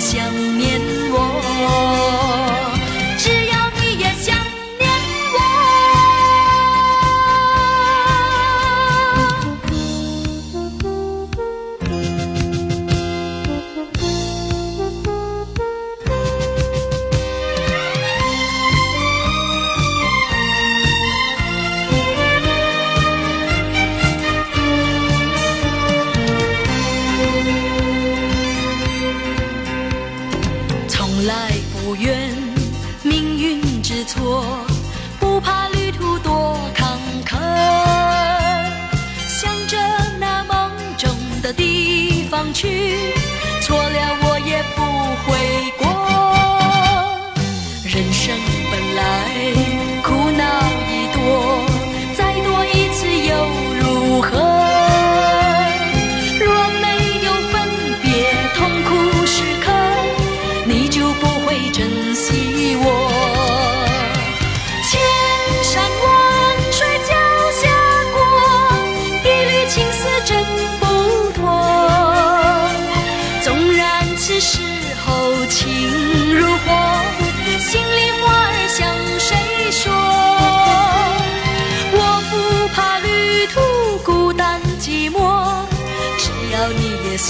[0.00, 0.57] 想你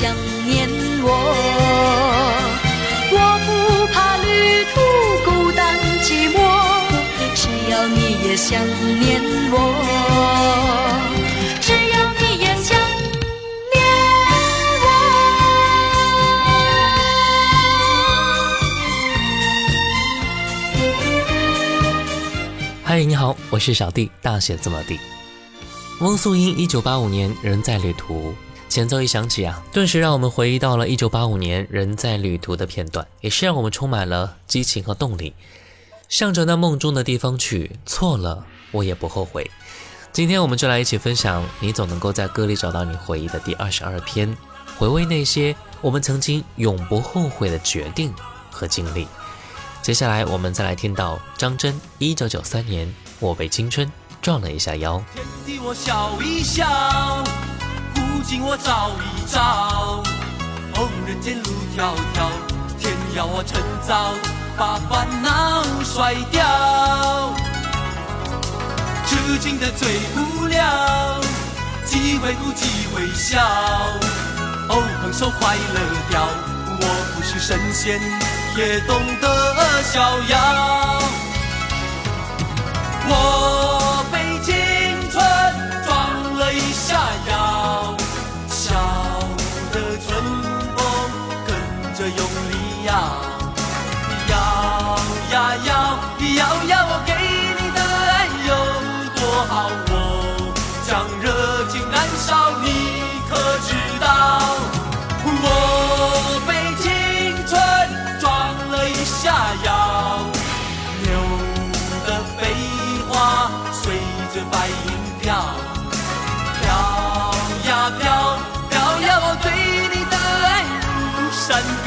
[0.01, 0.15] 想
[0.47, 0.71] 念
[1.03, 1.11] 我。
[3.11, 3.51] 我不
[3.93, 4.31] 怕旅
[4.73, 4.79] 途
[5.29, 5.59] 孤单
[6.05, 6.39] 寂寞，
[7.35, 8.65] 只要你也想
[9.01, 9.21] 念
[9.51, 9.55] 我。
[11.61, 12.79] 只要你也想
[13.75, 13.77] 念
[14.85, 14.87] 我
[22.85, 24.97] 嗨，你好，我是小弟，大写字母 D。
[25.99, 28.31] 汪素英，一九八五年《人在旅途》
[28.69, 35.33] 前奏一响起啊，顿时让我们回忆到了一九八五年《人在旅途》的片段，也是让我们充满了激情和动力，
[36.09, 39.51] 向着那梦中的地方去，错了我也不后悔。
[40.13, 44.37] 今天我们就来一起分享，你总能够在歌里找到你回忆的第二十二篇，
[44.77, 48.13] 回味那些我们曾经永不后悔的决定
[48.51, 49.09] 和经历。
[49.81, 53.91] 接下来我们再来听到张真，一九九三年，我被青春
[54.21, 55.03] 撞了一下腰。
[55.15, 56.67] 天地我笑一笑，
[58.19, 60.03] 如今我照一照。
[60.75, 62.29] 哦，人间路迢迢，
[62.77, 64.11] 天要我趁早
[64.57, 67.33] 把烦恼甩掉。
[69.07, 71.21] 痴情的最无聊，
[71.87, 73.39] 机会不机会笑。
[74.69, 75.79] 哦，放手快乐
[76.11, 76.27] 掉，
[76.81, 76.83] 我
[77.15, 78.01] 不是神仙，
[78.57, 81.03] 也懂得逍遥。
[83.11, 83.15] 我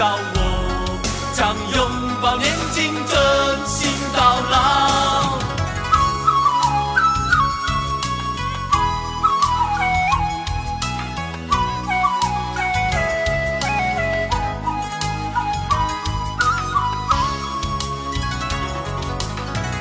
[0.02, 1.00] 告我，
[1.32, 1.78] 将拥
[2.24, 3.88] 抱年轻，真心
[4.18, 5.38] 到老。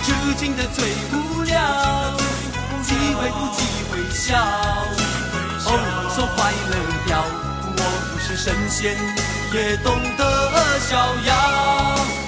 [0.02, 0.84] 痴情的最
[1.14, 1.56] 无聊，
[2.82, 4.37] 机会不机会笑，
[5.64, 6.76] 偶尔说快乐
[7.06, 7.25] 掉，
[7.64, 7.81] 我
[8.12, 8.99] 不是神仙，
[9.52, 12.19] 也懂得逍遥。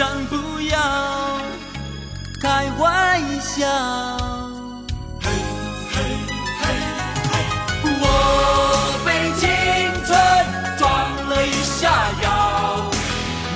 [0.00, 0.78] 山不要
[2.40, 3.66] 开玩笑。
[5.20, 5.28] 嘿
[5.92, 5.94] 嘿
[6.62, 6.64] 嘿
[8.00, 8.04] 我
[9.04, 9.44] 被青
[10.06, 10.08] 春
[10.78, 10.80] 撞
[11.28, 11.92] 了一下
[12.22, 12.26] 腰，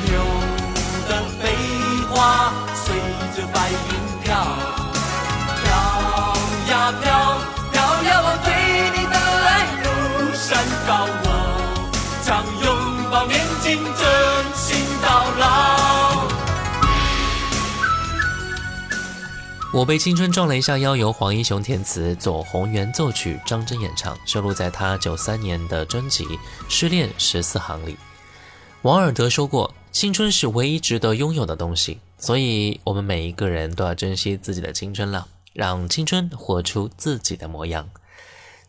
[0.04, 0.12] 牛
[1.08, 1.10] 的
[1.40, 1.42] 飞
[2.10, 2.12] 花
[2.74, 2.86] 随
[3.34, 3.88] 着白云
[4.22, 4.28] 飘，
[5.62, 5.64] 飘
[6.68, 7.08] 呀飘，
[7.72, 8.46] 飘呀我对
[8.94, 9.16] 你的
[9.48, 9.48] 爱
[9.80, 9.86] 如
[10.34, 10.52] 山
[10.86, 11.26] 高，我
[12.22, 12.64] 将拥
[13.10, 14.02] 抱年轻，真
[19.74, 26.24] 我被青春撞了一下腰，由黄一雄填词，左宏元作曲，张真演唱，收录在他九三年的专辑
[26.68, 27.96] 《失恋十四行》里。
[28.82, 37.90] 王尔德说过：“青春是唯一值得拥有的东西，所以我们每一个人都要珍惜自己的青春了，让青春活出自己的模样。”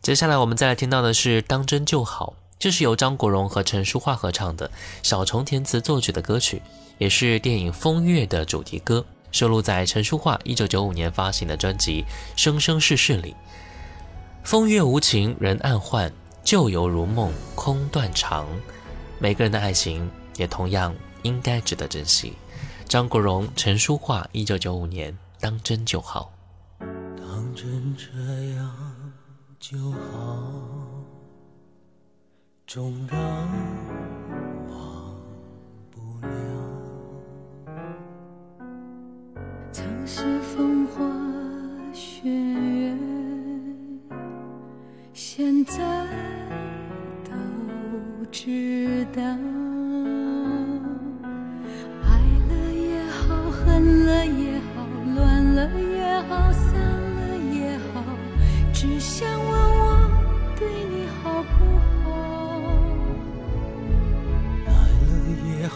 [0.02, 4.68] 接下来我们再来听到的是《当真就好》，这是由张国荣和陈淑桦合唱的，
[5.04, 6.60] 小虫填词作曲的歌曲，
[6.98, 9.06] 也是电影《风月》的主题歌。
[9.36, 12.02] 收录在陈淑桦一九九五年发行的专辑
[12.42, 13.36] 《生生世世》里。
[14.42, 16.10] 风月无情人暗换，
[16.42, 18.46] 旧游如梦空断肠。
[19.18, 22.32] 每个人的爱情也同样应该值得珍惜。
[22.88, 26.32] 张国荣、陈淑桦一九九五年，当真就好。
[26.78, 28.06] 当真这
[28.54, 28.74] 样
[29.60, 30.40] 就好，
[32.66, 33.20] 纵然
[34.70, 35.14] 忘
[35.90, 36.55] 不了。
[40.06, 41.04] 是风花
[41.92, 42.94] 雪月，
[45.12, 46.06] 现在
[47.24, 49.65] 都知道。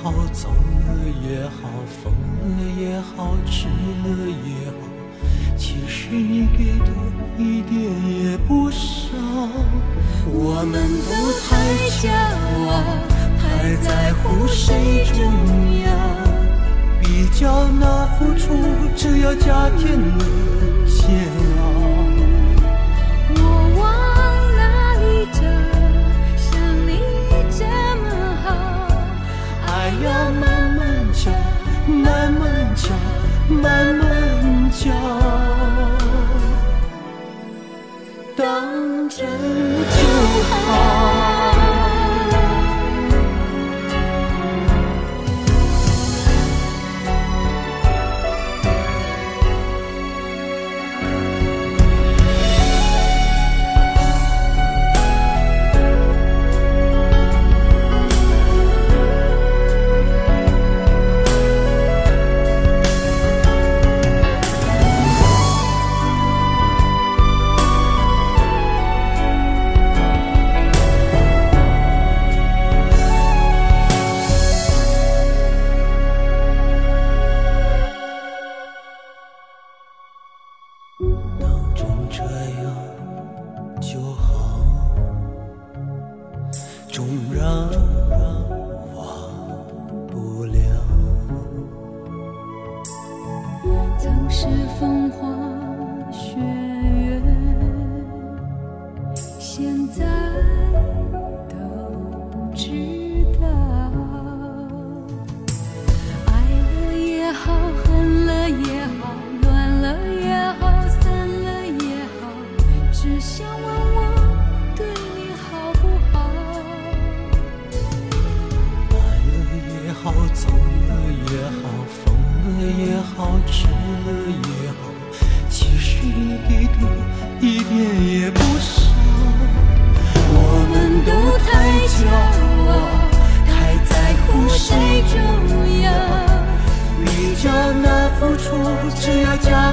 [0.02, 0.88] 好，走了
[1.28, 1.68] 也好，
[2.02, 4.08] 疯了也好，吃了
[4.46, 4.72] 也好，
[5.58, 6.86] 其实你给的
[7.36, 7.78] 一点
[8.08, 9.14] 也不少。
[10.32, 11.10] 我们都
[11.44, 11.50] 太
[12.00, 12.08] 骄
[12.66, 12.70] 傲，
[13.38, 15.18] 太在乎谁重
[15.84, 15.88] 要，
[17.02, 18.54] 比较那付出，
[18.96, 20.24] 只要加添了
[33.60, 34.90] 慢慢教，
[38.36, 39.26] 当真
[87.68, 88.09] 然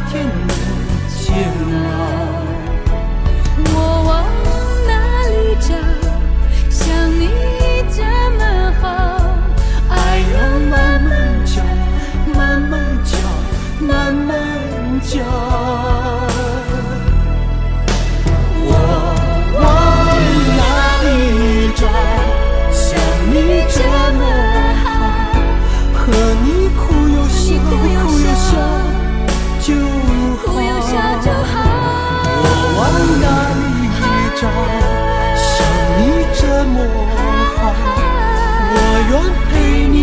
[0.09, 0.53] 天的
[1.09, 1.25] 煎
[1.73, 1.97] 熬。
[3.69, 3.75] 我
[4.07, 4.11] 往
[4.87, 4.91] 哪
[5.29, 5.69] 里找？
[6.69, 6.85] 想
[7.19, 7.21] 你
[7.95, 7.99] 这
[8.37, 8.41] 么
[8.81, 8.85] 好，
[9.89, 10.35] 爱要
[10.69, 11.11] 慢慢
[11.45, 11.55] 教，
[12.35, 13.17] 慢慢教，
[13.81, 14.27] 慢慢
[15.01, 15.66] 教。
[39.19, 39.96] 我陪你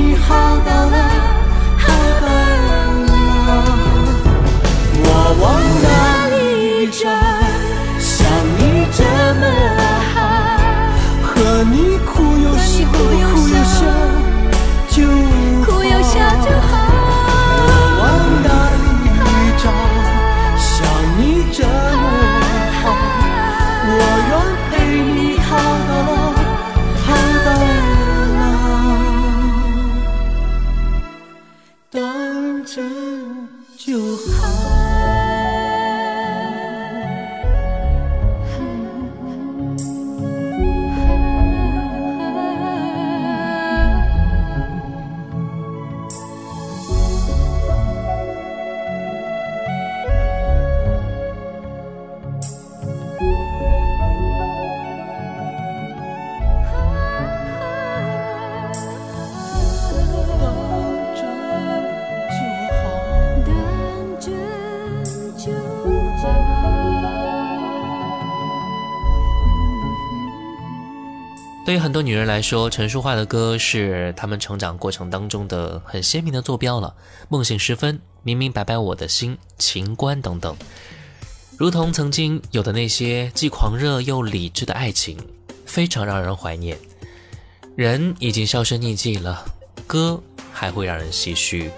[71.74, 76.94] 对很多女人来说，陈淑桦的歌是她们成长过程当中的很鲜明的坐标了。
[77.28, 80.56] 梦醒时分，明明白白我的心，情关等等，
[81.58, 85.18] 如同曾经有的那些既狂热又理智的爱情，
[85.66, 86.78] 非常让人怀念。
[87.74, 89.44] 人已经销声匿迹了，
[89.84, 91.72] 歌还会让人唏嘘。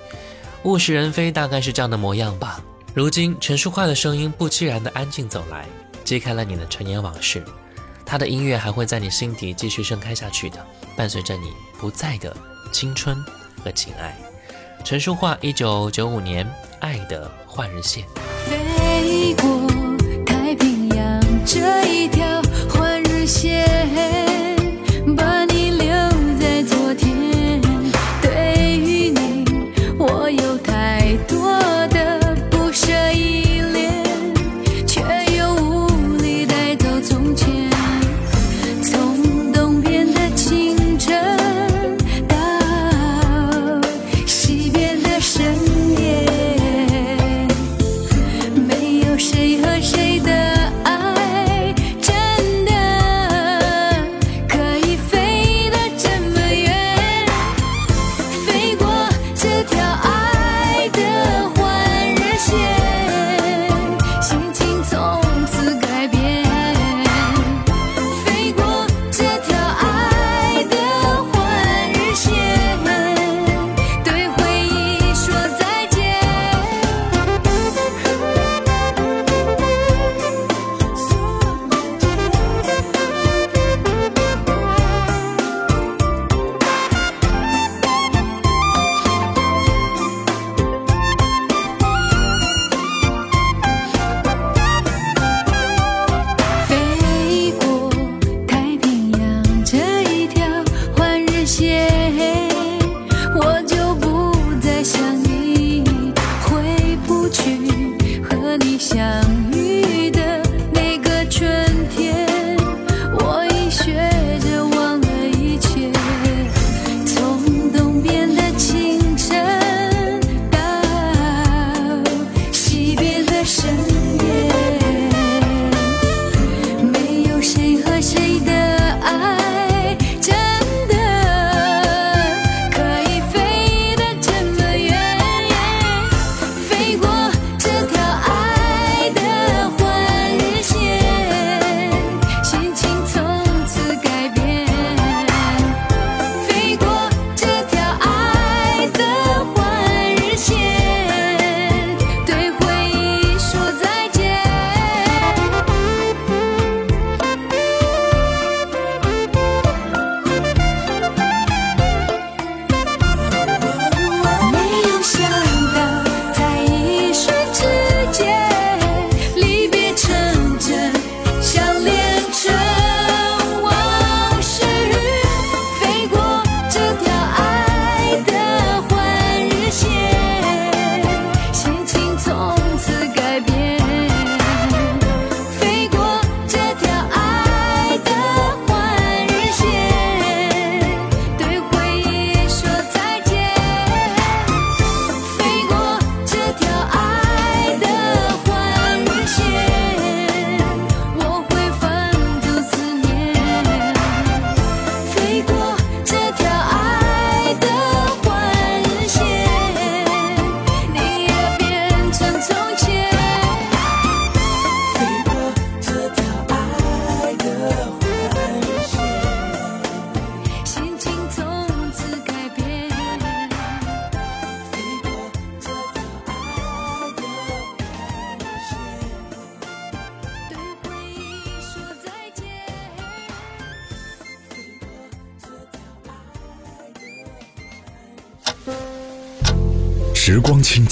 [0.65, 2.63] 物是人非，大概是这样的模样吧。
[2.93, 5.65] 如今，陈淑桦的声音不期然的安静走来，
[6.05, 7.43] 揭开了你的陈年往事。
[8.07, 10.65] 他的音乐还会在你心底继续盛开下去的，
[10.97, 12.35] 伴随着你不在的
[12.73, 13.17] 青春
[13.63, 14.17] 和情爱。
[14.85, 16.47] 陈淑桦，一九九五年
[16.79, 18.05] 《爱的换日线》。
[18.49, 19.67] 飞过
[20.25, 23.66] 太平洋这一条换日线，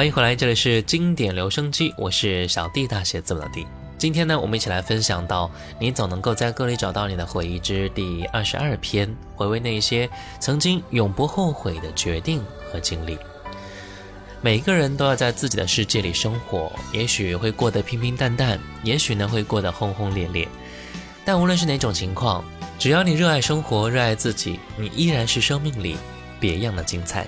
[0.00, 3.66] 欢迎回来，这里是经典留声机，我是小弟大写字母的弟。
[3.98, 5.44] 今天呢，我们一起来分享到
[5.78, 10.08] 《你总能够在歌里找到你的回忆》之第二十二篇，回味那些
[10.40, 13.18] 曾经永不后悔的决定和经历。
[14.40, 20.48] 每一个人都要在自己的世界里生活，也许会过得平平淡淡，也许呢会过得轰轰烈烈。
[21.26, 22.42] 但无论是哪种情况，
[22.78, 25.98] 只要你热爱生活，热爱自己，你依然是生命里
[26.40, 27.26] 别样的精彩。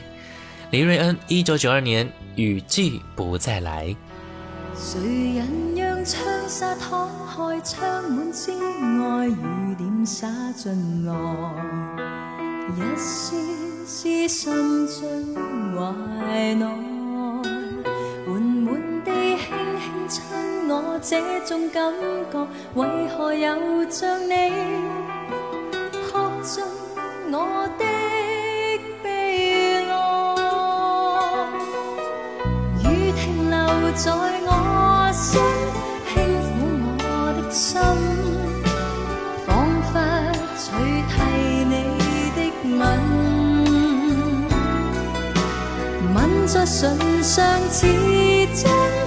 [0.73, 3.95] 黎瑞恩，一九九二年，雨季不再来。
[4.75, 4.99] 谁
[5.35, 11.13] 人让窗纱敞开，窗满之外，雨点洒进来，
[12.75, 13.37] 一丝
[13.85, 15.35] 丝渗进
[15.77, 16.65] 怀内，
[18.25, 18.33] 缓
[18.65, 19.45] 缓地轻
[19.79, 20.23] 轻亲
[20.71, 21.93] 我，这种感
[22.33, 24.51] 觉为何又像你
[26.11, 26.65] 扑进
[27.31, 27.82] 我的
[33.95, 35.41] 在我心
[36.09, 36.51] 轻抚
[36.99, 37.05] 我
[37.37, 37.79] 的心
[39.47, 39.49] 仿
[39.93, 39.95] 佛
[40.57, 40.65] 取
[41.11, 41.13] 替
[41.69, 41.73] 你
[42.35, 42.39] 的
[42.79, 42.81] 吻。
[46.15, 47.81] 吻在唇上似
[48.55, 49.02] 真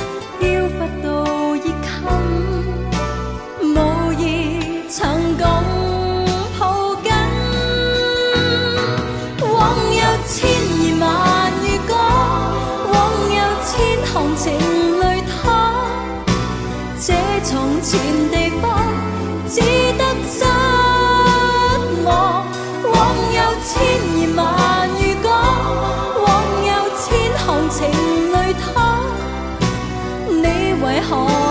[31.08, 31.45] 好。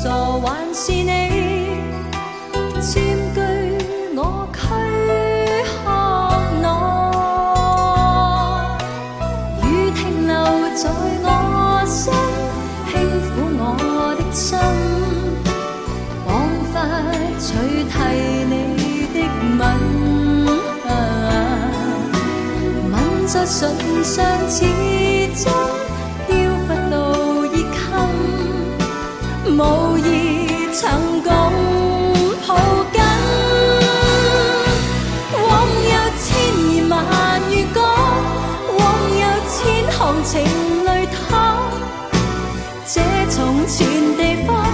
[0.00, 0.08] 傻
[0.44, 1.08] 还是你
[2.80, 2.94] 占
[3.34, 3.36] 据
[4.14, 4.18] 我
[4.54, 4.56] 躯
[5.82, 5.86] 壳
[6.62, 6.66] 内，
[9.66, 10.32] 雨停留
[10.76, 10.80] 在
[11.24, 11.26] 我
[11.84, 12.14] 心，
[12.86, 13.26] 轻抚
[13.58, 13.60] 我
[14.14, 14.56] 的心，
[16.24, 16.26] 仿
[16.70, 16.72] 佛
[17.40, 17.46] 取
[17.90, 17.96] 代
[18.46, 18.54] 你
[19.12, 19.16] 的
[19.58, 19.60] 吻，
[22.92, 22.94] 吻
[23.26, 23.58] 在唇
[24.04, 24.14] 上。
[43.30, 43.86] 从前
[44.16, 44.64] 地方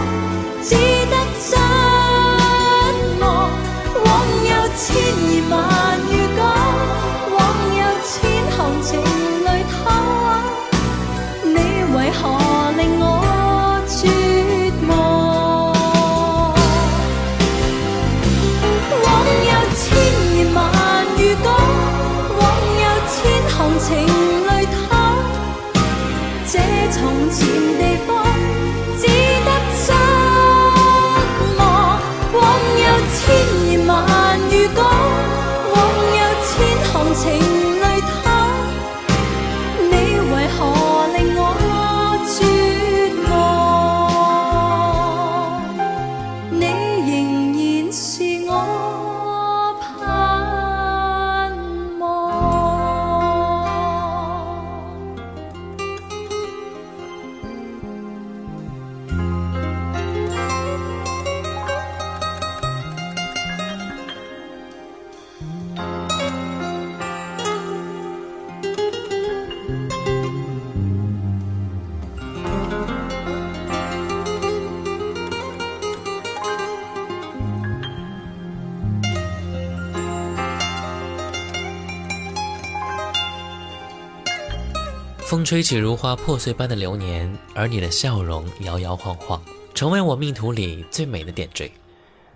[85.45, 89.43] 吹起如花破碎般的流年，而你的笑容摇摇晃晃，
[89.75, 91.71] 成为我命途里最美的点缀。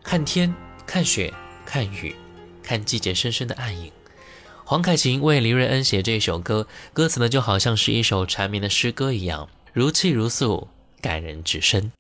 [0.03, 0.55] 看天，
[0.87, 1.33] 看雪，
[1.65, 2.15] 看雨，
[2.63, 3.91] 看季节深深的暗影。
[4.65, 10.69] 黄凯芹为黎瑞恩写这首歌，歌词呢就好像是一首缠绵的诗歌一样，如泣如诉，
[11.01, 11.91] 感人至深。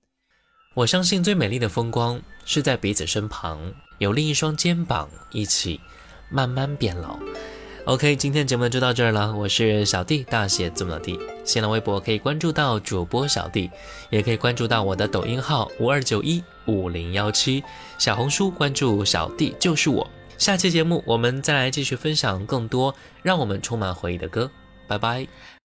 [0.74, 5.80] 我相信最美丽的风光是在彼此身旁，有另一双肩膀一起
[6.28, 7.18] 慢慢变老。
[7.88, 9.34] OK，今天节目就到这儿了。
[9.34, 11.18] 我是小弟，大写字母的弟。
[11.42, 13.70] 新浪微博可以关注到主播小弟，
[14.10, 17.64] 也可以关注到我的抖音号五二九一五零幺七，
[17.96, 20.06] 小红书关注小弟就是我。
[20.36, 24.50] 下期节目我们再来继续分享更多让我们充满回忆的歌。
[24.86, 25.26] 拜拜。